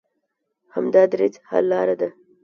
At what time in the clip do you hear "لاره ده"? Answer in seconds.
1.71-2.09